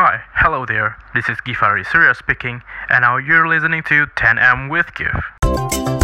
Hi, 0.00 0.22
hello 0.32 0.64
there. 0.64 0.96
This 1.12 1.28
is 1.28 1.38
Gifari 1.38 1.84
Surya 1.84 2.14
speaking, 2.14 2.62
and 2.88 3.02
now 3.02 3.16
you're 3.16 3.48
listening 3.48 3.82
to 3.88 4.06
10M 4.06 4.70
with 4.70 4.94
Gif. 4.94 5.97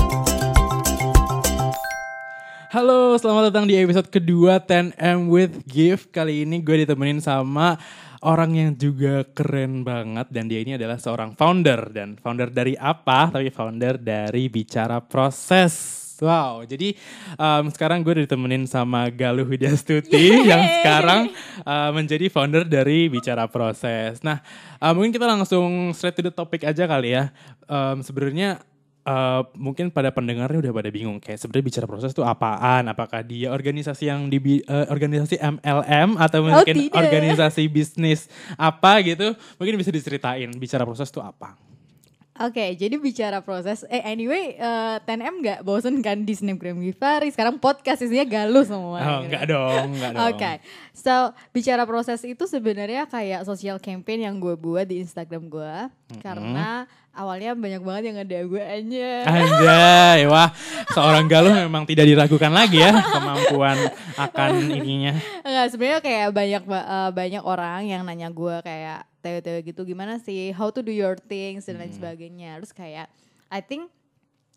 Halo, 2.75 3.15
selamat 3.15 3.55
datang 3.55 3.71
di 3.71 3.79
episode 3.79 4.11
kedua 4.11 4.59
10M 4.59 5.31
with 5.31 5.63
Gift. 5.63 6.11
Kali 6.11 6.43
ini 6.43 6.59
gue 6.59 6.83
ditemenin 6.83 7.23
sama 7.23 7.79
orang 8.19 8.51
yang 8.51 8.71
juga 8.75 9.23
keren 9.31 9.87
banget 9.87 10.27
dan 10.35 10.51
dia 10.51 10.59
ini 10.59 10.75
adalah 10.75 10.99
seorang 10.99 11.39
founder 11.39 11.95
dan 11.95 12.19
founder 12.19 12.51
dari 12.51 12.75
apa? 12.75 13.31
Tapi 13.31 13.55
founder 13.55 13.95
dari 13.95 14.51
Bicara 14.51 14.99
Proses. 14.99 16.03
Wow, 16.19 16.67
jadi 16.67 16.99
um, 17.39 17.71
sekarang 17.71 18.03
gue 18.03 18.27
ditemenin 18.27 18.67
sama 18.67 19.07
Galuh 19.07 19.47
Widyastuti 19.47 20.43
yang 20.51 20.67
sekarang 20.83 21.31
uh, 21.63 21.95
menjadi 21.95 22.27
founder 22.27 22.67
dari 22.67 23.07
Bicara 23.07 23.47
Proses. 23.47 24.19
Nah, 24.27 24.43
uh, 24.83 24.91
mungkin 24.91 25.15
kita 25.15 25.31
langsung 25.31 25.95
straight 25.95 26.19
to 26.19 26.27
the 26.27 26.35
topic 26.35 26.67
aja 26.67 26.91
kali 26.91 27.15
ya. 27.15 27.31
Um, 27.71 28.03
Sebenarnya 28.03 28.59
Uh, 29.05 29.45
mungkin 29.53 29.93
pada 29.93 30.09
pendengarnya 30.09 30.65
udah 30.65 30.73
pada 30.73 30.89
bingung 30.89 31.21
kayak 31.21 31.37
sebenarnya 31.37 31.67
bicara 31.69 31.85
proses 31.85 32.17
itu 32.17 32.25
apaan? 32.25 32.89
Apakah 32.89 33.21
dia 33.21 33.53
organisasi 33.53 34.09
yang 34.09 34.33
di 34.33 34.65
uh, 34.65 34.89
organisasi 34.89 35.37
MLM 35.37 36.17
atau 36.17 36.41
mungkin 36.41 36.89
tidak. 36.89 36.97
organisasi 36.97 37.69
bisnis 37.69 38.33
apa 38.57 39.05
gitu? 39.05 39.37
Mungkin 39.61 39.77
bisa 39.77 39.93
diceritain 39.93 40.49
bicara 40.57 40.89
proses 40.89 41.13
itu 41.13 41.21
apa? 41.21 41.53
Oke, 42.35 42.75
jadi 42.75 42.99
bicara 42.99 43.39
proses. 43.47 43.87
Eh, 43.87 44.03
anyway, 44.03 44.59
eh, 44.59 44.97
10M 45.07 45.39
nggak 45.39 45.61
bosen 45.63 46.03
kan 46.03 46.19
di 46.27 46.35
Snapgram 46.35 46.83
Givari? 46.83 47.31
Sekarang 47.31 47.63
podcast 47.63 48.03
isinya 48.03 48.27
galuh 48.27 48.67
semua. 48.67 48.99
Oh, 48.99 49.23
gitu. 49.23 49.31
enggak 49.31 49.45
dong, 49.47 49.87
enggak 49.95 50.13
dong. 50.19 50.27
Oke, 50.35 50.53
so 50.91 51.31
bicara 51.55 51.87
proses 51.87 52.19
itu 52.27 52.43
sebenarnya 52.51 53.07
kayak 53.07 53.47
social 53.47 53.79
campaign 53.79 54.27
yang 54.27 54.43
gue 54.43 54.59
buat 54.59 54.83
di 54.83 54.99
Instagram 54.99 55.47
gue, 55.47 55.75
karena 56.27 56.91
awalnya 57.15 57.55
banyak 57.55 57.83
banget 57.83 58.03
yang 58.11 58.19
ada 58.21 58.39
gue 58.45 58.63
aja. 58.63 59.11
Anjay, 59.25 60.21
wah 60.27 60.51
seorang 60.93 61.25
Galuh 61.31 61.55
memang 61.55 61.87
tidak 61.87 62.11
diragukan 62.11 62.53
lagi 62.53 62.83
ya 62.83 62.91
kemampuan 62.93 63.79
akan 64.19 64.51
ininya. 64.71 65.15
Enggak, 65.47 65.67
sebenarnya 65.73 66.01
kayak 66.03 66.29
banyak 66.35 66.63
ba- 66.67 66.87
eh, 66.87 67.11
banyak 67.15 67.43
orang 67.47 67.81
yang 67.87 68.03
nanya 68.03 68.29
gue 68.29 68.57
kayak 68.61 69.07
tewe-tewe 69.25 69.59
gitu 69.65 69.89
gimana 69.89 70.21
sih 70.21 70.53
how 70.53 70.69
to 70.69 70.85
do 70.85 70.93
your 70.93 71.17
things 71.17 71.65
dan 71.65 71.81
lain 71.81 71.95
sebagainya. 71.95 72.61
Terus 72.61 72.75
kayak 72.77 73.07
I 73.49 73.63
think 73.65 73.89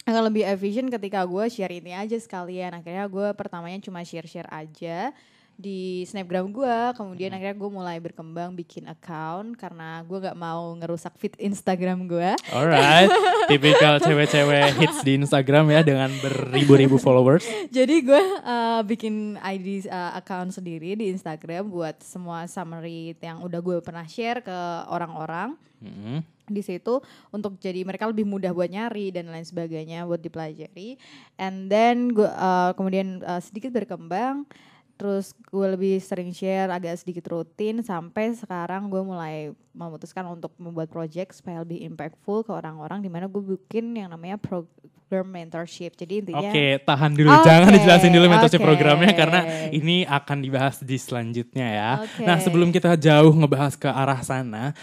akan 0.03 0.31
lebih 0.31 0.43
efisien 0.47 0.87
ketika 0.87 1.23
gue 1.23 1.45
share 1.47 1.71
ini 1.71 1.95
aja 1.95 2.15
sekalian. 2.19 2.75
Akhirnya 2.75 3.07
gue 3.07 3.27
pertamanya 3.35 3.79
cuma 3.83 4.03
share-share 4.03 4.47
aja 4.47 5.11
di 5.57 6.05
snapgram 6.05 6.53
gue. 6.53 6.77
Kemudian 6.93 7.33
akhirnya 7.33 7.57
gue 7.57 7.69
mulai 7.73 7.97
berkembang 7.97 8.53
bikin 8.53 8.85
account 8.85 9.57
karena 9.57 10.05
gue 10.05 10.17
nggak 10.21 10.37
mau 10.37 10.77
ngerusak 10.77 11.17
feed 11.17 11.33
Instagram 11.41 12.05
gue. 12.05 12.31
Alright, 12.53 13.09
tipikal 13.51 13.97
cewek-cewek 13.97 14.77
hits 14.77 15.01
di 15.01 15.17
Instagram 15.17 15.73
ya 15.73 15.81
dengan 15.81 16.13
beribu-ribu 16.21 17.01
followers. 17.01 17.43
Jadi 17.73 18.05
gue 18.05 18.23
uh, 18.45 18.85
bikin 18.85 19.41
ID 19.41 19.89
uh, 19.89 20.13
account 20.15 20.53
sendiri 20.53 20.93
di 20.93 21.09
Instagram 21.09 21.73
buat 21.73 21.97
semua 22.05 22.45
summary 22.45 23.17
yang 23.17 23.41
udah 23.41 23.59
gue 23.59 23.77
pernah 23.81 24.05
share 24.05 24.45
ke 24.45 24.57
orang-orang 24.87 25.57
Hmm. 25.77 26.25
di 26.49 26.65
situ 26.65 26.97
untuk 27.29 27.61
jadi 27.61 27.85
mereka 27.85 28.09
lebih 28.09 28.25
mudah 28.25 28.49
buat 28.49 28.65
nyari 28.65 29.13
dan 29.13 29.29
lain 29.29 29.45
sebagainya 29.45 30.09
buat 30.09 30.17
dipelajari. 30.17 30.97
And 31.37 31.69
then 31.69 32.17
gue 32.17 32.25
uh, 32.25 32.73
kemudian 32.73 33.21
uh, 33.21 33.37
sedikit 33.37 33.69
berkembang 33.69 34.49
terus 34.97 35.31
gue 35.37 35.67
lebih 35.77 36.01
sering 36.01 36.33
share 36.33 36.73
agak 36.73 36.97
sedikit 36.97 37.29
rutin 37.29 37.85
sampai 37.85 38.33
sekarang 38.33 38.89
gue 38.89 38.99
mulai 39.05 39.53
memutuskan 39.77 40.25
untuk 40.25 40.51
membuat 40.57 40.89
project 40.89 41.37
supaya 41.37 41.61
lebih 41.61 41.85
impactful 41.85 42.43
ke 42.43 42.51
orang-orang 42.51 43.05
di 43.05 43.09
mana 43.13 43.29
gue 43.29 43.39
bikin 43.39 43.93
yang 43.93 44.09
namanya 44.09 44.41
program 44.41 45.29
mentorship 45.29 45.93
jadi 45.93 46.25
intinya 46.25 46.49
Oke, 46.51 46.81
tahan 46.81 47.13
dulu. 47.13 47.29
Oke, 47.29 47.45
Jangan 47.45 47.69
dijelasin 47.77 48.11
dulu 48.11 48.25
mentorship 48.27 48.59
oke. 48.59 48.67
programnya 48.67 49.13
karena 49.13 49.39
ini 49.69 50.03
akan 50.03 50.37
dibahas 50.43 50.81
di 50.83 50.97
selanjutnya 50.99 51.67
ya. 51.69 51.91
Oke. 52.03 52.25
Nah, 52.27 52.37
sebelum 52.43 52.73
kita 52.75 52.97
jauh 52.99 53.31
ngebahas 53.31 53.79
ke 53.79 53.87
arah 53.87 54.19
sana, 54.19 54.75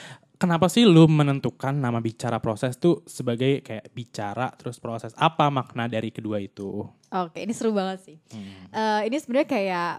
kenapa 0.44 0.68
sih 0.68 0.84
lu 0.84 1.08
menentukan 1.08 1.72
nama 1.72 2.04
bicara 2.04 2.36
proses 2.36 2.76
tuh 2.76 3.00
sebagai 3.08 3.64
kayak 3.64 3.88
bicara 3.96 4.52
terus 4.60 4.76
proses? 4.76 5.16
Apa 5.16 5.48
makna 5.48 5.88
dari 5.88 6.12
kedua 6.12 6.36
itu? 6.36 6.84
Oke, 7.08 7.40
ini 7.40 7.56
seru 7.56 7.72
banget 7.72 8.04
sih. 8.04 8.16
Hmm. 8.28 8.68
Eh, 8.68 9.00
ini 9.08 9.16
sebenarnya 9.16 9.48
kayak 9.48 9.92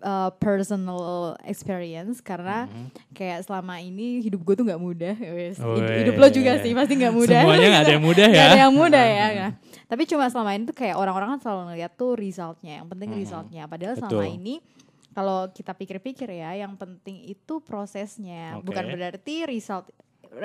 uh, 0.00 0.30
personal 0.40 1.36
experience 1.44 2.24
karena 2.24 2.64
kayak 3.12 3.44
selama 3.44 3.84
ini 3.84 4.24
hidup 4.24 4.40
gue 4.48 4.54
tuh 4.56 4.64
nggak 4.64 4.80
mudah. 4.80 5.14
Hidup 6.00 6.16
lo 6.16 6.28
juga 6.32 6.56
sih 6.64 6.72
pasti 6.72 6.96
nggak 6.96 7.14
mudah. 7.14 7.40
Semuanya 7.44 7.68
nggak 7.68 7.84
ada 7.84 7.92
yang 7.92 8.04
mudah 8.04 8.28
ya. 8.32 8.44
ada 8.48 8.60
yang 8.64 8.74
mudah 8.74 9.04
ya. 9.04 9.26
Nah, 9.28 9.52
Tapi 9.92 10.02
cuma 10.08 10.24
selama 10.32 10.56
ini 10.56 10.64
tuh 10.64 10.76
kayak 10.76 10.96
orang-orang 10.96 11.36
kan 11.36 11.40
selalu 11.44 11.60
ngeliat 11.72 11.92
tuh 12.00 12.16
resultnya. 12.16 12.80
Yang 12.80 12.88
penting 12.96 13.08
resultnya. 13.12 13.62
Padahal 13.68 13.94
selama 14.00 14.24
Betul. 14.24 14.36
ini 14.40 14.54
kalau 15.12 15.48
kita 15.48 15.72
pikir-pikir 15.72 16.28
ya, 16.28 16.56
yang 16.56 16.74
penting 16.74 17.24
itu 17.24 17.60
prosesnya. 17.60 18.58
Oke. 18.58 18.72
Bukan 18.72 18.84
berarti 18.90 19.44
result 19.44 19.88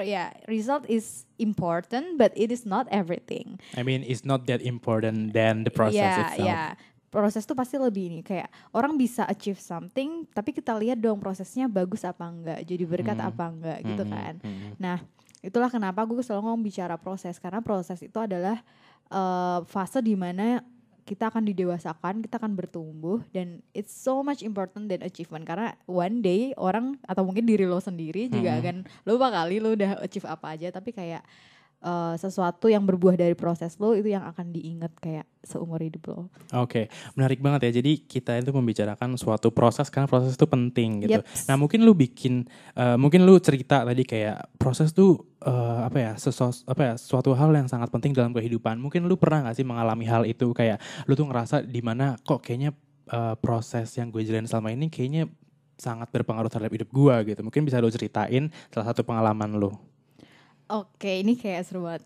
ya 0.03 0.35
result 0.51 0.83
is 0.91 1.23
important 1.39 2.19
but 2.19 2.35
it 2.35 2.51
is 2.51 2.67
not 2.67 2.83
everything. 2.91 3.55
I 3.73 3.87
mean, 3.87 4.03
it's 4.03 4.27
not 4.27 4.43
that 4.51 4.59
important 4.59 5.31
than 5.31 5.63
the 5.63 5.71
process 5.71 6.03
Iya, 6.03 6.19
itself. 6.27 6.43
iya. 6.43 6.63
Proses 7.07 7.47
tuh 7.47 7.55
pasti 7.55 7.79
lebih 7.79 8.11
ini 8.11 8.19
kayak 8.19 8.51
orang 8.75 8.99
bisa 8.99 9.23
achieve 9.23 9.55
something 9.57 10.27
tapi 10.35 10.51
kita 10.51 10.75
lihat 10.75 10.99
dong 10.99 11.23
prosesnya 11.23 11.71
bagus 11.71 12.03
apa 12.03 12.27
enggak, 12.27 12.67
jadi 12.67 12.83
berkat 12.83 13.15
Hmm. 13.15 13.29
apa 13.31 13.45
enggak 13.47 13.79
gitu 13.87 14.03
Mhm, 14.03 14.11
kan. 14.11 14.33
mhm. 14.43 14.69
Nah, 14.75 14.97
itulah 15.39 15.71
kenapa 15.71 16.03
gue 16.03 16.19
selalu 16.19 16.51
ngomong 16.51 16.63
bicara 16.67 16.99
proses 16.99 17.39
karena 17.39 17.63
proses 17.63 18.03
itu 18.03 18.19
adalah 18.19 18.59
eh, 19.07 19.59
fase 19.71 20.03
di 20.03 20.19
mana 20.19 20.59
kita 21.07 21.31
akan 21.31 21.47
didewasakan, 21.47 22.19
kita 22.19 22.35
akan 22.35 22.51
bertumbuh 22.51 23.23
dan 23.31 23.63
it's 23.71 23.95
so 23.95 24.19
much 24.19 24.43
important 24.43 24.91
than 24.91 24.99
achievement 24.99 25.47
karena 25.47 25.71
one 25.87 26.19
day 26.19 26.51
orang 26.59 26.99
atau 27.01 27.23
mungkin 27.23 27.47
diri 27.47 27.63
lo 27.63 27.79
sendiri 27.79 28.27
juga 28.27 28.51
Mhm. 28.51 28.59
akan 28.59 28.75
lupa 29.07 29.27
kali 29.31 29.57
lo 29.57 29.71
udah 29.71 30.03
achieve 30.03 30.27
apa 30.27 30.53
aja 30.53 30.67
tapi 30.69 30.91
kayak 30.91 31.23
eh, 31.81 32.15
sesuatu 32.17 32.67
yang 32.67 32.83
berbuah 32.85 33.17
dari 33.17 33.35
proses 33.37 33.77
lo 33.77 33.93
itu 33.93 34.09
yang 34.13 34.25
akan 34.25 34.53
diingat 34.53 34.93
kayak 34.97 35.25
seumur 35.45 35.79
hidup 35.79 36.03
lo. 36.11 36.19
Oke, 36.53 36.91
menarik 37.15 37.39
banget 37.39 37.69
ya. 37.69 37.79
Jadi 37.79 38.03
kita 38.03 38.35
itu 38.37 38.51
membicarakan 38.51 39.15
suatu 39.15 39.53
proses 39.53 39.87
karena 39.87 40.09
proses 40.09 40.35
itu 40.35 40.45
penting 40.45 41.07
gitu. 41.07 41.21
Yeps. 41.21 41.47
Nah 41.47 41.55
mungkin 41.55 41.85
lu 41.87 41.93
bikin, 41.95 42.45
eh, 42.75 42.97
mungkin 42.99 43.23
lu 43.23 43.39
cerita 43.39 43.87
tadi 43.87 44.03
kayak 44.03 44.59
proses 44.59 44.91
tuh 44.91 45.23
eh, 45.45 45.79
apa 45.87 45.97
ya, 45.97 46.11
sesuatu 46.17 46.65
apa 46.67 46.81
ya, 46.81 46.93
suatu 46.97 47.31
hal 47.37 47.53
yang 47.53 47.69
sangat 47.69 47.87
penting 47.93 48.11
dalam 48.11 48.33
kehidupan. 48.33 48.77
Mungkin 48.81 49.05
lu 49.05 49.15
pernah 49.15 49.47
gak 49.47 49.57
sih 49.61 49.65
mengalami 49.65 50.05
hal 50.09 50.27
itu 50.27 50.51
kayak 50.51 50.81
lu 51.07 51.13
tuh 51.15 51.29
ngerasa 51.29 51.63
di 51.63 51.81
mana 51.85 52.17
kok 52.19 52.43
kayaknya 52.43 52.75
eh, 53.07 53.35
proses 53.39 53.93
yang 53.95 54.11
gue 54.11 54.25
jalanin 54.25 54.49
selama 54.49 54.73
ini 54.73 54.91
kayaknya 54.91 55.31
sangat 55.77 56.09
berpengaruh 56.09 56.49
terhadap 56.49 56.73
hidup 56.73 56.89
gua 56.89 57.21
gitu. 57.23 57.45
Mungkin 57.45 57.63
bisa 57.63 57.77
lu 57.77 57.93
ceritain 57.93 58.49
salah 58.73 58.91
satu 58.91 59.05
pengalaman 59.05 59.55
lu. 59.55 59.71
Oke, 60.67 61.23
ini 61.23 61.39
kayak 61.39 61.63
seru 61.67 61.87
banget. 61.87 62.03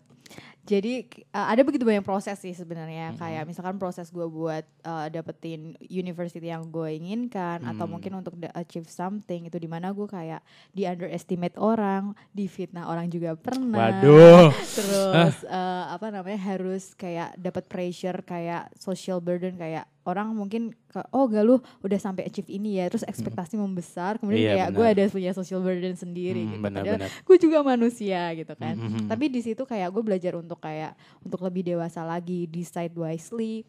Jadi 0.62 1.10
uh, 1.34 1.50
ada 1.50 1.66
begitu 1.66 1.82
banyak 1.82 2.06
proses 2.06 2.38
sih 2.38 2.54
sebenarnya. 2.54 3.10
Mhm. 3.12 3.18
Kayak 3.18 3.44
misalkan 3.50 3.82
proses 3.82 4.14
gue 4.14 4.22
buat 4.22 4.62
uh, 4.86 5.10
dapetin 5.10 5.74
university 5.82 6.46
yang 6.46 6.70
gue 6.70 6.86
inginkan 7.02 7.66
atau 7.66 7.90
Hmm. 7.90 7.98
mungkin 7.98 8.14
untuk 8.14 8.38
achieve 8.54 8.86
something 8.86 9.50
itu 9.50 9.58
di 9.58 9.66
mana 9.66 9.90
gue 9.90 10.06
kayak 10.06 10.38
di 10.70 10.86
underestimate 10.86 11.58
orang, 11.58 12.14
difitnah 12.30 12.86
orang 12.86 13.10
juga 13.10 13.34
pernah. 13.34 13.90
Waduh. 13.90 14.54
Terus 14.78 15.42
uh, 15.50 15.90
apa 15.90 16.14
namanya 16.14 16.38
harus 16.54 16.94
kayak 16.94 17.34
dapat 17.42 17.66
pressure 17.66 18.22
kayak 18.22 18.70
social 18.78 19.18
burden 19.18 19.58
kayak 19.58 19.90
orang 20.04 20.30
mungkin 20.30 20.62
ke, 20.84 20.98
oh 21.08 21.24
gak 21.24 21.40
lu 21.40 21.56
udah 21.78 21.94
sampai 21.96 22.24
achieve 22.24 22.48
ini 22.48 22.76
ya 22.76 22.86
terus 22.86 23.02
ekspektasi 23.02 23.54
membesar 23.54 24.16
kemudian 24.16 24.42
Iya, 24.42 24.52
kayak 24.56 24.68
gue 24.70 24.82
benar. 24.84 24.94
ada 24.98 25.04
punya 25.08 25.30
social 25.30 25.60
burden 25.60 25.94
sendiri 25.94 26.40
Hmm, 26.40 26.50
gitu 26.50 26.60
padahal 26.60 26.84
benar-benar. 26.98 27.10
gue 27.22 27.36
juga 27.38 27.58
manusia 27.60 28.20
gitu 28.32 28.54
kan 28.54 28.74
Mhm. 28.74 29.06
tapi 29.06 29.24
di 29.26 29.40
situ 29.40 29.62
kayak 29.62 29.88
gue 29.88 30.02
belajar 30.02 30.32
untuk 30.34 30.58
kayak 30.58 30.92
untuk 31.20 31.38
lebih 31.40 31.62
dewasa 31.64 32.02
lagi 32.02 32.44
decide 32.44 32.90
wisely 32.92 33.62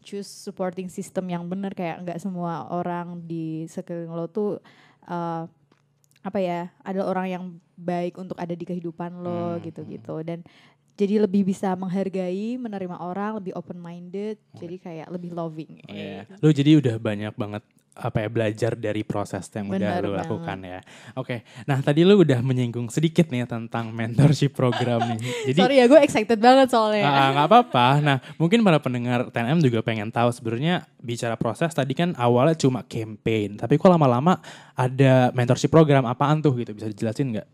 choose 0.00 0.26
supporting 0.26 0.86
system 0.86 1.26
yang 1.26 1.44
benar 1.44 1.70
kayak 1.70 2.00
nggak 2.00 2.18
semua 2.18 2.64
orang 2.66 3.20
di 3.20 3.66
sekeliling 3.66 4.10
lo 4.10 4.26
tuh 4.26 4.62
uh, 5.04 5.44
apa 6.20 6.38
ya 6.38 6.68
adalah 6.80 7.06
orang 7.10 7.26
yang 7.28 7.44
baik 7.74 8.14
untuk 8.14 8.36
ada 8.36 8.52
di 8.52 8.62
kehidupan 8.62 9.10
lo 9.18 9.56
Hmm. 9.56 9.60
gitu-gitu 9.60 10.20
dan 10.20 10.44
jadi 11.00 11.24
lebih 11.24 11.48
bisa 11.48 11.72
menghargai, 11.72 12.60
menerima 12.60 13.00
orang, 13.00 13.40
lebih 13.40 13.56
open 13.56 13.80
minded, 13.80 14.36
jadi 14.52 14.76
kayak 14.76 15.08
lebih 15.08 15.32
loving. 15.32 15.80
Oh, 15.80 15.96
iya. 15.96 16.28
Eh, 16.28 16.36
Lu 16.44 16.52
jadi 16.52 16.76
udah 16.76 17.00
banyak 17.00 17.32
banget 17.32 17.64
apa 17.90 18.22
ya 18.22 18.28
belajar 18.30 18.72
dari 18.78 19.02
proses 19.02 19.44
yang 19.50 19.66
udah 19.66 19.76
Bener 19.76 20.00
lu 20.00 20.10
banget. 20.14 20.20
lakukan 20.24 20.58
ya. 20.62 20.80
Oke. 21.18 21.36
Nah, 21.66 21.82
tadi 21.82 22.06
lu 22.06 22.16
udah 22.16 22.38
menyinggung 22.40 22.86
sedikit 22.88 23.28
nih 23.28 23.44
tentang 23.44 23.90
mentorship 23.90 24.54
program 24.54 25.04
nih. 25.10 25.20
Jadi 25.52 25.58
Sorry 25.58 25.76
ya, 25.80 25.86
gue 25.90 26.00
excited 26.00 26.38
banget 26.38 26.70
soalnya. 26.70 27.04
Ah, 27.04 27.28
nggak 27.34 27.46
apa-apa. 27.50 27.86
Nah, 28.00 28.16
mungkin 28.38 28.62
para 28.62 28.78
pendengar 28.78 29.28
TNM 29.28 29.58
juga 29.60 29.82
pengen 29.82 30.08
tahu 30.08 30.30
sebenarnya 30.30 30.86
bicara 31.02 31.34
proses 31.34 31.72
tadi 31.74 31.92
kan 31.92 32.14
awalnya 32.14 32.54
cuma 32.56 32.86
campaign, 32.86 33.58
tapi 33.58 33.74
kok 33.74 33.90
lama-lama 33.90 34.38
ada 34.72 35.34
mentorship 35.34 35.68
program 35.68 36.06
apaan 36.06 36.40
tuh 36.40 36.56
gitu 36.56 36.72
bisa 36.72 36.88
dijelasin 36.88 37.36
nggak? 37.36 37.48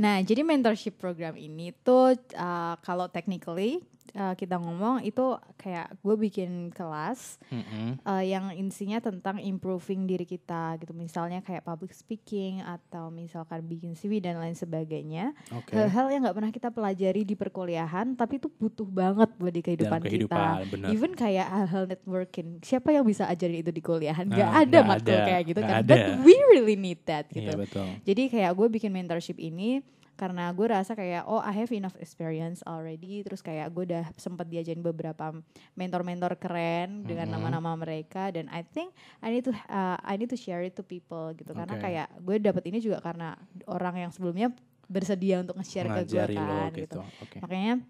Nah, 0.00 0.24
jadi 0.24 0.40
mentorship 0.40 0.96
program 0.96 1.36
ini 1.36 1.76
tuh 1.84 2.16
uh, 2.16 2.74
kalau 2.80 3.04
technically 3.12 3.84
uh, 4.14 4.34
kita 4.34 4.58
ngomong 4.58 5.02
itu 5.04 5.36
kayak 5.56 5.94
gue 6.00 6.16
bikin 6.16 6.72
kelas 6.72 7.38
Mm-mm. 7.52 8.00
uh, 8.02 8.24
yang 8.24 8.50
intinya 8.54 8.98
tentang 8.98 9.38
improving 9.38 10.08
diri 10.08 10.26
kita 10.26 10.78
gitu. 10.80 10.92
Misalnya 10.92 11.40
kayak 11.44 11.62
public 11.62 11.94
speaking 11.94 12.64
atau 12.64 13.08
misalkan 13.12 13.64
bikin 13.66 13.94
CV 13.94 14.18
dan 14.22 14.40
lain 14.40 14.56
sebagainya. 14.56 15.36
Oke. 15.54 15.76
Hal-hal 15.76 16.06
yang 16.10 16.20
nggak 16.26 16.36
pernah 16.36 16.52
kita 16.52 16.68
pelajari 16.72 17.22
di 17.22 17.34
perkuliahan 17.38 18.14
tapi 18.16 18.42
itu 18.42 18.48
butuh 18.50 18.88
banget 18.88 19.30
buat 19.38 19.52
di 19.54 19.62
kehidupan, 19.62 20.00
Dalam 20.00 20.08
kehidupan, 20.10 20.38
kita. 20.64 20.70
benar. 20.72 20.88
Even 20.90 21.12
kayak 21.14 21.46
hal-hal 21.46 21.84
networking. 21.86 22.48
Siapa 22.64 22.90
yang 22.90 23.04
bisa 23.06 23.26
ajarin 23.30 23.62
itu 23.62 23.70
di 23.70 23.82
kuliahan? 23.82 24.26
Nah, 24.26 24.60
ada 24.60 24.76
nggak 24.82 24.84
matkul 24.86 25.14
ada, 25.14 25.26
kayak 25.26 25.42
gitu 25.46 25.60
kan. 25.60 25.76
ada. 25.82 25.88
But 25.88 26.00
we 26.26 26.34
really 26.50 26.76
need 26.76 27.00
that 27.06 27.28
gitu. 27.30 27.46
Iya 27.46 27.54
betul. 27.56 27.86
Jadi 28.04 28.22
kayak 28.32 28.50
gue 28.56 28.66
bikin 28.70 28.90
mentorship 28.90 29.38
ini 29.38 29.82
karena 30.20 30.52
gue 30.52 30.68
rasa 30.68 30.92
kayak 30.92 31.24
oh 31.24 31.40
I 31.40 31.56
have 31.56 31.72
enough 31.72 31.96
experience 31.96 32.60
already 32.68 33.24
terus 33.24 33.40
kayak 33.40 33.72
gue 33.72 33.88
udah 33.88 34.12
sempat 34.20 34.44
diajarin 34.46 34.84
beberapa 34.84 35.32
mentor-mentor 35.72 36.36
keren 36.36 37.08
dengan 37.08 37.24
Mhm. 37.24 37.32
nama-nama 37.32 37.72
mereka 37.74 38.28
dan 38.28 38.52
I 38.52 38.60
think 38.60 38.92
I 39.18 39.32
need 39.32 39.48
to 39.48 39.56
uh, 39.56 39.96
I 39.96 40.20
need 40.20 40.28
to 40.28 40.36
share 40.36 40.60
it 40.60 40.76
to 40.76 40.84
people 40.84 41.32
gitu 41.32 41.56
karena 41.56 41.72
Oke. 41.72 41.82
kayak 41.82 42.12
gue 42.20 42.36
dapet 42.36 42.68
ini 42.68 42.78
juga 42.78 43.00
karena 43.00 43.32
orang 43.64 43.96
yang 43.96 44.10
sebelumnya 44.12 44.52
bersedia 44.84 45.40
untuk 45.40 45.56
nge-share 45.56 45.88
ke 45.88 46.02
gue 46.04 46.36
kan 46.36 46.70
gitu. 46.76 46.84
gitu. 46.84 47.00
Oke. 47.24 47.38
Makanya 47.40 47.80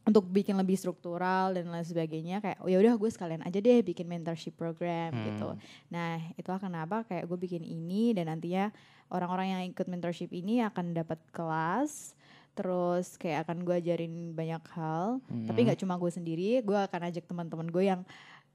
untuk 0.00 0.26
bikin 0.26 0.56
lebih 0.56 0.74
struktural 0.74 1.52
dan 1.52 1.68
lain 1.68 1.84
sebagainya 1.84 2.40
kayak 2.40 2.58
oh 2.58 2.68
ya 2.68 2.80
udah 2.80 2.96
gue 2.96 3.06
sekalian 3.06 3.44
aja 3.44 3.60
deh 3.60 3.84
bikin 3.84 4.04
mentorship 4.04 4.56
program 4.56 5.12
Hmm. 5.12 5.24
gitu. 5.28 5.48
Nah, 5.88 6.18
itulah 6.34 6.58
kenapa 6.58 7.04
kayak 7.04 7.24
gue 7.24 7.38
bikin 7.38 7.62
ini 7.62 8.10
dan 8.12 8.26
nantinya 8.28 8.72
orang-orang 9.10 9.46
yang 9.50 9.62
ikut 9.66 9.86
mentorship 9.86 10.30
ini 10.30 10.62
akan 10.62 10.92
dapat 10.92 11.18
kelas 11.30 12.14
terus 12.52 13.14
kayak 13.14 13.44
akan 13.44 13.62
gue 13.62 13.76
ajarin 13.76 14.14
banyak 14.32 14.60
hal 14.70 15.18
tapi 15.44 15.58
Hmm. 15.60 15.66
nggak 15.66 15.80
cuma 15.80 15.94
gue 15.96 16.10
sendiri 16.10 16.60
gue 16.60 16.78
akan 16.78 17.00
ajak 17.06 17.24
teman-teman 17.24 17.66
gue 17.66 17.84
yang 17.84 18.02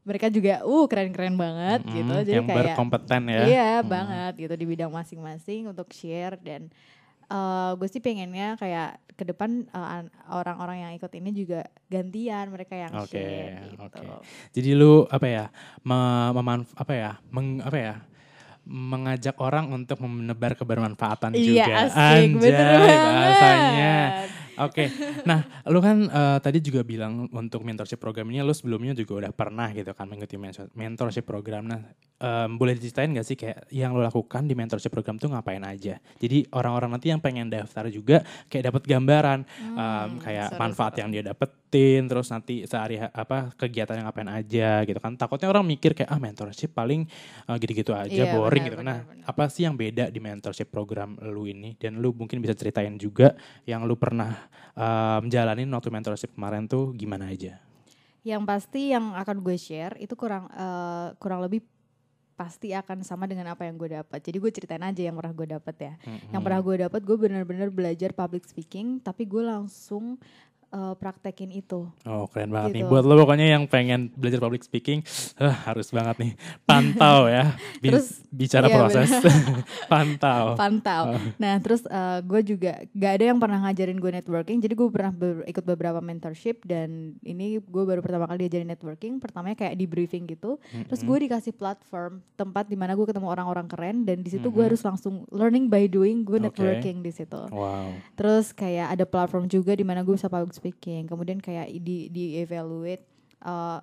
mereka 0.01 0.27
juga 0.27 0.61
uh 0.61 0.85
keren-keren 0.85 1.33
banget 1.33 1.81
Mm-mm, 1.81 1.95
gitu 1.95 2.15
jadi 2.23 2.37
yang 2.37 2.45
kayak 2.45 2.59
berkompeten 2.69 3.21
ya. 3.25 3.39
iya 3.43 3.69
Hmm. 3.77 3.89
banget 3.89 4.33
gitu 4.37 4.53
di 4.53 4.65
bidang 4.65 4.91
masing-masing 4.91 5.67
untuk 5.67 5.89
share 5.89 6.37
dan 6.37 6.69
eh 7.25 7.71
gue 7.73 7.87
sih 7.87 7.97
pengennya 7.97 8.53
kayak 8.55 9.01
ke 9.11 9.23
depan 9.23 9.65
an- 9.71 10.13
orang-orang 10.29 10.77
yang 10.79 10.91
ikut 10.93 11.09
ini 11.09 11.33
juga 11.33 11.65
gantian 11.87 12.51
mereka 12.51 12.75
yang 12.75 12.93
Oke, 12.93 13.17
share 13.17 13.65
gitu. 13.65 13.81
oke. 13.81 14.05
Jadi 14.51 14.69
lu 14.71 15.07
apa 15.07 15.25
ya? 15.25 15.45
Me- 15.81 16.29
memanf- 16.31 16.75
apa 16.75 16.93
ya? 16.93 17.11
Meng, 17.27 17.57
apa 17.59 17.77
ya? 17.79 17.95
Mengajak 18.65 19.37
orang 19.37 19.69
untuk 19.69 20.01
menebar 20.01 20.53
kebermanfaatan 20.53 21.31
Iya 21.31 21.45
juga. 21.63 21.73
asik 21.85 22.29
bener 22.35 22.51
Anjay, 22.51 22.81
banget. 22.81 22.99
bahasanya. 22.99 23.95
Oke, 24.57 24.87
nah 25.25 25.39
lu 25.65 25.77
kan 25.77 26.07
eh, 26.07 26.37
tadi 26.39 26.63
juga 26.63 26.79
bilang 26.79 27.27
untuk 27.29 27.59
mentorship 27.61 27.99
program 27.99 28.23
ini 28.25 28.39
lu 28.39 28.49
sebelumnya 28.49 28.95
juga 28.95 29.19
udah 29.19 29.31
pernah 29.31 29.67
gitu 29.69 29.91
kan 29.91 30.07
mengikuti 30.07 30.39
mentor- 30.39 30.71
mentorship 30.71 31.23
program. 31.23 31.67
Nah, 31.67 31.83
em, 32.15 32.55
boleh 32.55 32.71
diceritain 32.71 33.11
gak 33.11 33.27
sih 33.27 33.35
kayak 33.35 33.67
yang 33.69 33.91
lu 33.91 33.99
lakukan 33.99 34.47
di 34.47 34.55
mentorship 34.55 34.89
program 34.89 35.19
tuh 35.19 35.27
ngapain 35.27 35.59
aja? 35.59 35.99
Jadi 36.15 36.47
orang-orang 36.49 36.87
nanti 36.89 37.11
yang 37.11 37.19
pengen 37.19 37.51
daftar 37.51 37.91
juga 37.91 38.23
kayak 38.47 38.71
dapat 38.71 38.83
gambaran 38.87 39.39
Hmm, 39.43 40.23
kayak 40.23 40.47
seru, 40.49 40.57
manfaat 40.57 40.91
seru. 40.93 40.99
yang 41.03 41.09
dia 41.11 41.23
dapetin, 41.75 42.01
terus 42.07 42.27
nanti 42.31 42.55
sehari 42.63 42.95
apa 42.99 43.51
kegiatan 43.59 43.99
yang 43.99 44.07
ngapain 44.07 44.31
aja 44.31 44.69
gitu 44.87 44.99
kan. 45.03 45.19
Takutnya 45.19 45.51
orang 45.51 45.67
mikir 45.67 45.91
kayak 45.91 46.09
ah 46.09 46.19
mentorship 46.19 46.71
paling 46.71 47.03
eh, 47.47 47.55
gitu-gitu 47.59 47.91
aja 47.91 48.07
Iya, 48.07 48.31
boring 48.31 48.63
benar, 48.63 48.71
gitu. 48.71 48.77
benar, 48.79 48.95
Nah, 49.03 49.27
apa 49.27 49.43
sih 49.51 49.67
yang 49.67 49.75
beda 49.75 50.07
di 50.07 50.19
mentorship 50.23 50.71
program 50.71 51.19
lu 51.19 51.45
ini 51.45 51.75
dan 51.75 51.99
lu 51.99 52.15
mungkin 52.15 52.39
bisa 52.39 52.55
ceritain 52.55 52.95
juga 52.95 53.35
yang 53.67 53.83
lu 53.83 53.99
pernah 53.99 54.47
uh, 54.79 55.19
menjalanin 55.19 55.67
waktu 55.67 55.89
mentorship 55.91 56.31
kemarin 56.31 56.65
tuh 56.65 56.95
gimana 56.95 57.27
aja? 57.29 57.59
Yang 58.25 58.41
pasti 58.47 58.81
yang 58.89 59.13
akan 59.13 59.37
gue 59.45 59.57
share 59.59 60.01
itu 60.01 60.17
kurang 60.17 60.49
eh, 60.49 61.13
kurang 61.21 61.45
lebih 61.45 61.61
pasti 62.35 62.75
akan 62.75 62.99
sama 63.05 63.29
dengan 63.29 63.53
apa 63.53 63.63
yang 63.63 63.79
gue 63.79 63.95
dapat. 64.01 64.19
Jadi 64.19 64.37
gue 64.41 64.51
ceritain 64.51 64.83
aja 64.83 64.97
yang 64.97 65.15
pernah 65.15 65.31
gue 65.31 65.47
dapat 65.55 65.75
ya. 65.77 65.93
Yang 66.33 66.41
pernah 66.41 66.59
gue 66.65 66.75
dapat 66.89 67.01
gue 67.05 67.17
benar-benar 67.21 67.69
belajar 67.71 68.11
public 68.11 68.43
speaking 68.49 68.99
tapi 68.99 69.23
gue 69.29 69.39
langsung 69.45 70.17
eh, 70.75 70.93
praktekin 70.93 71.49
itu. 71.49 71.87
Oh 72.03 72.27
keren 72.27 72.51
banget 72.51 72.75
nih. 72.75 72.81
Gitu. 72.83 72.91
Buat 72.91 73.03
lo 73.03 73.15
pokoknya 73.17 73.47
yang 73.49 73.63
pengen 73.65 74.11
belajar 74.11 74.37
public 74.37 74.61
speaking, 74.61 74.99
eh, 75.39 75.55
harus 75.63 75.87
banget 75.89 76.15
nih 76.19 76.31
pantau 76.61 77.25
ya. 77.25 77.55
Bi- 77.81 77.89
Terus, 77.89 78.19
bicara 78.27 78.67
iya, 78.67 78.75
proses, 78.75 79.09
pantau. 79.91 80.55
Pantau. 80.55 81.03
Oh. 81.13 81.19
Nah 81.37 81.55
terus 81.57 81.85
eh, 81.85 82.19
gue 82.21 82.41
juga 82.45 82.83
gak 82.91 83.13
ada 83.15 83.25
yang 83.25 83.39
pernah 83.39 83.59
ngajarin 83.63 83.95
gue 83.95 84.11
networking. 84.13 84.57
Jadi 84.59 84.73
gue 84.73 84.87
pernah 84.89 85.11
ber- 85.11 85.45
ikut 85.45 85.63
beberapa 85.63 85.99
mentorship 85.99 86.63
dan 86.63 87.15
ini 87.21 87.57
gue 87.57 87.83
baru 87.83 88.01
pertama 88.01 88.25
kali 88.25 88.45
diajarin 88.45 88.67
networking. 88.67 89.17
Pertamanya 89.17 89.55
kayak 89.57 89.75
di 89.75 89.85
briefing 89.85 90.27
gitu. 90.27 90.57
Terus 90.85 91.01
gue 91.01 91.17
dikasih 91.21 91.53
platform 91.53 92.19
tempat 92.35 92.67
di 92.67 92.75
mana 92.75 92.93
gue 92.93 93.05
ketemu 93.05 93.27
orang-orang 93.27 93.65
keren 93.65 94.03
dan 94.03 94.19
di 94.19 94.29
situ 94.29 94.47
gue 94.47 94.57
Mhm. 94.57 94.67
harus 94.67 94.81
langsung 94.81 95.13
learning 95.29 95.67
by 95.67 95.85
doing. 95.85 96.21
Gue 96.21 96.41
networking 96.41 96.99
di 96.99 97.11
situ. 97.11 97.37
Wow. 97.47 97.93
Terus 98.15 98.51
kayak 98.51 98.91
ada 98.91 99.05
platform 99.05 99.45
juga 99.45 99.71
di 99.71 99.85
mana 99.85 100.01
gue 100.01 100.11
bisa 100.11 100.27
public 100.27 100.57
speaking. 100.65 101.05
Kemudian 101.05 101.37
kayak 101.37 101.69
di 101.85 102.09
di 102.09 102.41
evaluate 102.41 103.05
eh, 103.45 103.79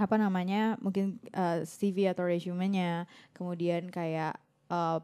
apa 0.00 0.16
namanya 0.16 0.80
mungkin 0.80 1.20
eh, 1.36 1.68
CV 1.68 2.08
atau 2.08 2.24
resume-nya. 2.24 3.04
Kemudian 3.36 3.92
kayak 3.92 4.40
eh, 4.72 4.98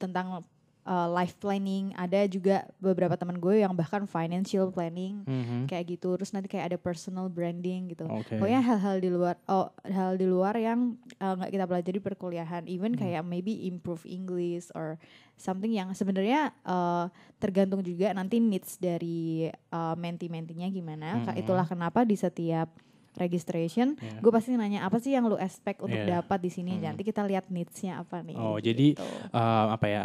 tentang 0.00 0.48
eh, 0.80 1.08
life 1.10 1.36
planning. 1.36 1.92
Ada 1.92 2.24
juga 2.24 2.64
beberapa 2.76 3.12
teman 3.14 3.36
gue 3.36 3.60
yang 3.60 3.72
bahkan 3.72 4.04
financial 4.04 4.68
planning 4.68 5.20
Mhm. 5.22 5.66
kayak 5.66 5.84
gitu. 5.90 6.16
Terus 6.16 6.30
nanti 6.30 6.46
kayak 6.46 6.72
ada 6.72 6.78
personal 6.78 7.26
branding 7.26 7.88
gitu. 7.88 8.04
Oke. 8.06 8.34
Pokoknya 8.34 8.60
hal-hal 8.60 8.96
di 8.98 9.08
luar 9.08 9.36
oh 9.46 9.68
hal 9.82 10.14
di 10.14 10.24
luar 10.24 10.54
yang 10.54 10.96
uh, 11.16 11.34
nggak 11.36 11.50
kita 11.50 11.64
pelajari 11.64 11.98
perkuliahan. 11.98 12.64
Even 12.64 12.92
Hmm. 12.92 13.00
kayak 13.00 13.22
maybe 13.22 13.64
improve 13.64 14.02
English 14.04 14.72
or 14.72 14.96
something 15.36 15.70
yang 15.70 15.92
sebenarnya 15.92 16.52
uh, 16.62 17.08
tergantung 17.36 17.80
juga 17.80 18.12
nanti 18.12 18.36
needs 18.36 18.76
dari 18.76 19.48
uh, 19.70 19.94
menti-mentinya 19.94 20.66
gimana. 20.66 21.08
Mhm. 21.22 21.38
Itulah 21.38 21.64
kenapa 21.64 22.02
di 22.02 22.14
setiap 22.14 22.72
registration 23.12 23.98
Iya. 23.98 24.22
gue 24.22 24.30
pasti 24.30 24.54
nanya 24.54 24.86
apa 24.86 24.96
sih 24.96 25.10
yang 25.10 25.26
lu 25.26 25.34
expect 25.36 25.82
untuk 25.82 25.98
Iya. 25.98 26.22
dapat 26.22 26.38
di 26.38 26.48
sini. 26.48 26.78
Mhm. 26.78 26.82
Nanti 26.84 27.02
kita 27.02 27.20
lihat 27.22 27.48
needs-nya 27.48 27.98
apa 27.98 28.22
nih. 28.22 28.38
Oh, 28.38 28.56
jadi 28.56 28.94
gitu. 28.94 29.02
Eh, 29.28 29.66
apa 29.68 29.86
ya? 29.86 30.04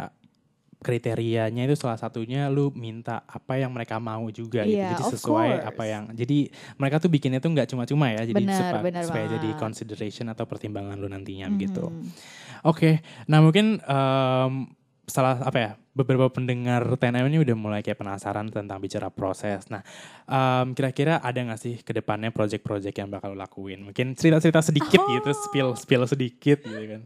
Kriterianya 0.76 1.64
itu 1.64 1.74
salah 1.74 1.96
satunya 1.96 2.46
lu 2.46 2.68
minta 2.70 3.24
apa 3.24 3.56
yang 3.56 3.72
mereka 3.72 3.96
mau 3.96 4.28
juga 4.28 4.62
gitu. 4.62 4.76
Iya, 4.76 4.92
Jadi 4.92 5.04
sesuai 5.16 5.50
course. 5.56 5.66
apa 5.66 5.82
yang 5.84 6.02
jadi 6.12 6.38
mereka 6.76 6.96
tuh 6.98 7.10
bikinnya 7.10 7.40
tuh 7.40 7.50
nggak 7.50 7.68
cuma-cuma 7.68 8.12
ya. 8.12 8.22
Jadi 8.22 8.44
Benar, 8.44 8.60
sepa- 8.60 8.82
benar 8.84 9.02
supaya 9.02 9.26
jadi 9.30 9.48
consideration 9.56 10.26
atau 10.28 10.44
pertimbangan 10.44 10.94
lu 10.94 11.08
nantinya 11.08 11.48
gitu. 11.54 11.88
Mhm. 11.88 12.08
Oke, 12.62 13.00
nah 13.24 13.40
mungkin 13.40 13.78
em, 13.78 14.52
salah 15.06 15.38
apa 15.38 15.58
ya 15.58 15.70
beberapa 15.92 16.26
pendengar 16.28 16.82
TNM 16.92 17.30
ini 17.30 17.38
udah 17.40 17.56
mulai 17.56 17.80
kayak 17.80 17.96
penasaran 17.96 18.50
tentang 18.50 18.76
bicara 18.76 19.08
proses. 19.08 19.64
Nah, 19.66 19.80
em, 20.22 20.74
kira-kira 20.74 21.18
ada 21.18 21.36
nggak 21.36 21.56
sih 21.56 21.74
ke 21.80 21.94
depannya 21.94 22.28
project-project 22.28 22.92
yang 22.92 23.08
bakal 23.08 23.32
lo 23.32 23.38
lakuin? 23.38 23.80
Mungkin 23.82 24.12
cerita-cerita 24.12 24.60
sedikit 24.62 25.00
gitu, 25.00 25.30
spill 25.32 25.72
spill 25.74 26.04
sedikit 26.04 26.60
gitu 26.60 26.84
kan? 26.86 27.02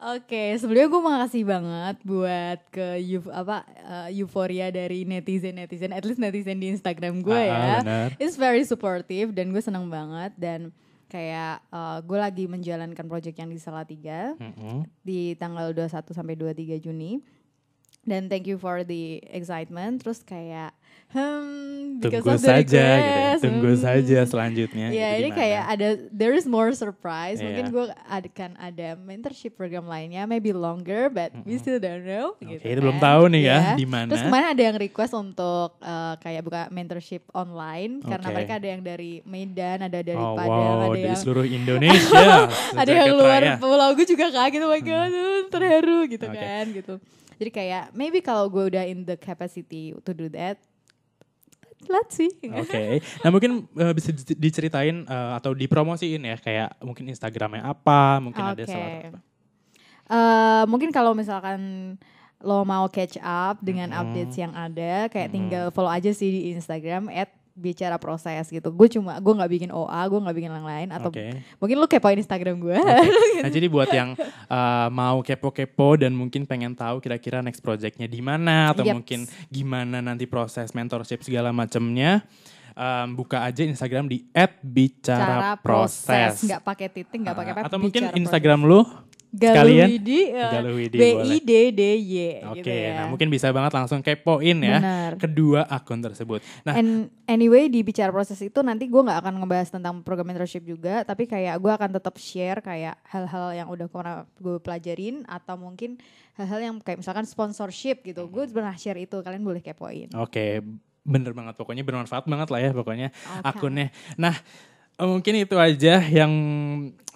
Oke, 0.00 0.56
sebelumnya 0.56 0.88
gue 0.88 1.02
makasih 1.02 1.44
banget 1.44 1.96
buat 2.02 2.58
ke 2.68 2.86
euf, 2.98 3.28
apa 3.28 3.68
eh, 4.08 4.16
euforia 4.16 4.68
dari 4.68 5.04
netizen 5.04 5.54
netizen, 5.54 5.92
at 5.92 6.00
least 6.00 6.16
netizen 6.16 6.56
di 6.56 6.72
Instagram 6.72 7.20
gue 7.20 7.36
Ah, 7.36 7.44
ya. 7.44 7.76
benar. 7.78 8.08
It's 8.16 8.34
very 8.34 8.64
supportive 8.64 9.30
dan 9.30 9.52
gue 9.52 9.60
seneng 9.60 9.86
banget 9.86 10.32
dan 10.34 10.72
kayak 11.06 11.60
eh, 11.66 11.98
gue 12.00 12.16
lagi 12.16 12.44
menjalankan 12.46 13.04
project 13.04 13.36
yang 13.36 13.48
di 13.48 13.58
Salatiga 13.58 14.32
Mm-mm. 14.34 14.88
di 15.00 15.36
tanggal 15.36 15.70
21 15.70 15.92
sampai 16.10 16.32
23 16.32 16.80
Juni. 16.80 17.20
Dan 18.08 18.32
thank 18.32 18.48
you 18.48 18.56
for 18.56 18.80
the 18.82 19.20
excitement. 19.28 20.00
Terus 20.00 20.24
kayak 20.24 20.72
hmm 21.10 21.98
Tunggu 22.00 22.38
saja 22.38 22.62
gitu 22.62 22.78
ya. 22.78 23.34
Tunggu 23.42 23.72
hmm. 23.74 23.82
saja 23.82 24.18
selanjutnya. 24.24 24.88
Ya 24.88 25.18
gitu 25.18 25.20
ini 25.20 25.28
gimana. 25.28 25.40
kayak 25.42 25.62
ada 25.68 25.88
there 26.14 26.32
is 26.32 26.46
more 26.46 26.70
surprise. 26.72 27.42
Iya. 27.42 27.46
Mungkin 27.50 27.66
gue 27.74 27.84
akan 27.92 28.50
ada 28.56 28.88
mentorship 28.96 29.58
program 29.58 29.90
lainnya, 29.90 30.24
maybe 30.24 30.54
longer, 30.54 31.10
but 31.10 31.34
we 31.42 31.58
still 31.58 31.82
don't 31.82 32.06
know. 32.06 32.38
Oke, 32.38 32.56
gitu 32.56 32.62
itu 32.62 32.80
belum 32.80 33.02
kan. 33.02 33.04
tahu 33.10 33.22
nih 33.36 33.42
ya, 33.42 33.58
Iya. 33.58 33.72
di 33.76 33.86
mana. 33.90 34.08
Terus 34.14 34.24
kemarin 34.24 34.48
ada 34.54 34.62
yang 34.62 34.76
request 34.78 35.12
untuk 35.18 35.70
eh, 35.82 36.14
kayak 36.22 36.42
buka 36.46 36.62
mentorship 36.70 37.22
online 37.34 38.00
karena 38.06 38.26
Oke. 38.30 38.34
mereka 38.38 38.52
ada 38.56 38.68
yang 38.70 38.82
dari 38.86 39.12
Medan, 39.26 39.78
ada 39.84 39.98
dari 40.00 40.16
Oh 40.16 40.38
Padang, 40.38 40.48
wow, 40.48 40.78
ada 40.86 40.88
dari 40.94 41.10
yang 41.10 41.18
seluruh 41.18 41.46
Indonesia. 41.58 42.48
ada 42.72 42.90
yang 42.90 43.12
luar 43.18 43.42
raya. 43.42 43.58
pulau 43.58 43.90
gue 43.98 44.06
juga 44.06 44.30
kaget 44.30 44.62
oh 44.62 44.70
my 44.70 44.82
god 44.82 45.10
uh, 45.10 45.40
terharu 45.50 45.98
gitu 46.06 46.26
Oke. 46.26 46.38
kan 46.38 46.64
gitu 46.70 46.94
jadi 47.40 47.50
kayak 47.56 47.84
maybe 48.00 48.18
kalau 48.18 48.48
gue 48.48 48.72
udah 48.72 48.88
in 48.88 49.04
the 49.04 49.14
capacity 49.14 49.92
to 50.00 50.16
do 50.16 50.26
that 50.26 50.56
let's 51.86 52.12
see 52.12 52.32
Oke, 52.46 53.00
nah 53.20 53.28
mungkin 53.28 53.64
eh, 53.74 53.92
bisa 53.92 54.12
di- 54.12 54.36
diceritain 54.38 55.04
eh, 55.04 55.30
atau 55.36 55.52
dipromosiin 55.52 56.20
ya 56.22 56.36
kayak 56.36 56.80
mungkin 56.80 57.08
Instagramnya 57.08 57.64
apa, 57.66 58.20
mungkin 58.20 58.40
ada 58.42 58.60
Oke. 58.60 58.68
salah 58.68 58.88
apa. 59.02 59.20
Eh, 60.10 60.64
mungkin 60.66 60.90
kalau 60.90 61.14
misalkan 61.14 61.60
lo 62.40 62.64
mau 62.64 62.84
catch 62.88 63.16
up 63.16 63.60
dengan 63.60 63.88
Mhm. 63.88 63.96
updates 63.96 64.36
yang 64.36 64.52
ada 64.52 65.08
kayak 65.08 65.28
Mhm. 65.28 65.34
tinggal 65.34 65.64
follow 65.70 65.88
aja 65.88 66.08
sih 66.10 66.28
di 66.28 66.40
Instagram 66.52 67.08
at 67.08 67.32
bicara 67.60 68.00
proses 68.00 68.48
gitu 68.48 68.72
gue 68.72 68.88
cuma 68.88 69.20
gue 69.20 69.32
nggak 69.36 69.50
bikin 69.52 69.70
OA 69.70 70.00
gue 70.08 70.16
nggak 70.18 70.36
bikin 70.36 70.50
yang 70.50 70.64
lain 70.64 70.88
atau 70.88 71.12
Oke. 71.12 71.36
mungkin 71.60 71.76
lo 71.76 71.84
kepoin 71.84 72.16
Instagram 72.16 72.56
gue 72.58 72.76
Nah 73.44 73.48
jadi 73.48 73.68
buat 73.68 73.92
yang 73.92 74.16
eh, 74.48 74.88
mau 74.90 75.20
kepo-kepo 75.20 76.00
dan 76.00 76.12
mungkin 76.12 76.44
pengen 76.44 76.72
tahu 76.72 76.98
kira-kira 76.98 77.40
next 77.40 77.60
projectnya 77.60 78.04
di 78.04 78.20
mana 78.20 78.72
atau 78.72 78.82
Yeps. 78.82 78.96
mungkin 78.96 79.20
gimana 79.46 80.00
nanti 80.00 80.24
proses 80.24 80.72
mentorship 80.72 81.20
segala 81.20 81.50
macamnya, 81.50 82.24
em, 82.72 83.08
buka 83.12 83.44
aja 83.44 83.60
Instagram 83.60 84.08
di 84.08 84.24
cara 85.00 85.56
proses 85.60 86.04
@bicara_proses. 86.08 86.34
nggak 86.44 86.62
pakai 86.62 86.88
titik 86.88 87.18
nggak 87.20 87.36
pakai 87.36 87.52
Ah, 87.52 87.58
apa 87.60 87.68
atau 87.68 87.78
mungkin 87.78 88.02
bicara 88.04 88.12
proses. 88.12 88.22
Instagram 88.24 88.60
lu 88.64 88.80
sekalian? 89.30 89.86
Galuwidi, 89.86 90.20
eh, 90.34 90.50
Galuwidi, 90.50 90.96
B 90.98 91.04
boleh. 91.14 91.26
I 91.30 91.36
D 91.38 91.52
D 91.70 91.82
Y 91.96 92.14
Oke, 92.50 92.60
gitu 92.60 92.70
ya. 92.70 92.90
nah 92.98 93.06
mungkin 93.06 93.30
bisa 93.30 93.46
banget 93.54 93.70
langsung 93.70 94.02
kepoin 94.02 94.58
ya 94.58 94.78
Benar. 94.82 95.12
kedua 95.22 95.60
akun 95.70 96.02
tersebut. 96.02 96.42
Nah, 96.66 96.74
And 96.74 97.14
anyway 97.30 97.70
di 97.70 97.86
bicara 97.86 98.10
proses 98.10 98.42
itu 98.42 98.58
nanti 98.66 98.90
gue 98.90 98.98
nggak 98.98 99.22
akan 99.22 99.34
ngebahas 99.38 99.70
tentang 99.70 100.02
program 100.02 100.34
mentorship 100.34 100.66
juga, 100.66 101.06
tapi 101.06 101.30
kayak 101.30 101.62
gue 101.62 101.72
akan 101.72 101.90
tetap 101.94 102.18
share 102.18 102.58
kayak 102.58 102.98
hal-hal 103.06 103.54
yang 103.54 103.68
udah 103.70 103.86
pernah 103.86 104.26
gue 104.42 104.58
pelajarin 104.58 105.22
atau 105.30 105.54
mungkin 105.54 106.02
hal-hal 106.34 106.58
yang 106.58 106.74
kayak 106.82 106.98
misalkan 106.98 107.22
sponsorship 107.22 108.02
gitu. 108.02 108.26
Gue 108.26 108.50
pernah 108.50 108.74
share 108.74 108.98
itu, 108.98 109.14
kalian 109.22 109.46
boleh 109.46 109.62
kepoin. 109.62 110.10
Oke, 110.18 110.58
bener 111.06 111.32
banget 111.32 111.54
pokoknya 111.54 111.86
bermanfaat 111.86 112.26
banget 112.26 112.48
lah 112.50 112.60
ya 112.60 112.70
pokoknya 112.74 113.08
Oke. 113.40 113.46
akunnya. 113.46 113.88
Nah, 114.18 114.34
eh, 114.98 115.06
mungkin 115.06 115.38
itu 115.38 115.54
aja 115.54 116.02
yang 116.02 116.32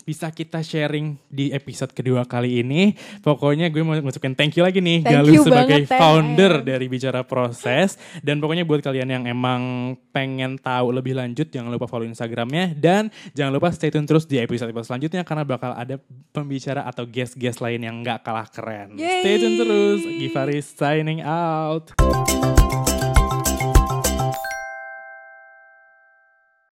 bisa 0.04 0.28
kita 0.30 0.60
sharing 0.60 1.16
di 1.26 1.50
episode 1.50 1.90
kedua 1.96 2.28
kali 2.28 2.60
ini. 2.60 2.92
Pokoknya 3.24 3.72
gue 3.72 3.80
mau 3.80 3.96
ngucapin 3.96 4.36
thank 4.36 4.54
you 4.54 4.62
lagi 4.62 4.84
nih 4.84 5.00
Thank 5.00 5.14
Galuh 5.16 5.34
sebagai 5.40 5.80
banget, 5.88 5.98
founder 5.98 6.52
dari 6.60 6.86
Bicara 6.86 7.24
Proses. 7.24 7.96
Dan 8.20 8.38
pokoknya 8.38 8.68
buat 8.68 8.84
kalian 8.84 9.08
yang 9.08 9.24
emang 9.24 9.94
pengen 10.12 10.60
tahu 10.60 10.92
lebih 10.94 11.16
lanjut 11.16 11.48
jangan 11.48 11.72
lupa 11.72 11.88
follow 11.88 12.06
Instagramnya 12.06 12.76
dan 12.76 13.08
jangan 13.32 13.56
lupa 13.56 13.72
stay 13.72 13.90
tune 13.90 14.06
terus 14.06 14.28
di 14.28 14.38
episode-episode 14.38 14.86
selanjutnya 14.94 15.26
karena 15.26 15.42
bakal 15.42 15.72
ada 15.74 15.98
pembicara 16.30 16.86
atau 16.86 17.08
guest-guest 17.08 17.64
lain 17.64 17.82
yang 17.82 17.96
nggak 18.04 18.22
kalah 18.22 18.46
keren. 18.46 18.94
Stay 19.00 19.40
tune 19.40 19.56
terus. 19.58 20.00
Gifaris 20.04 20.66
signing 20.76 21.24
out. 21.24 21.96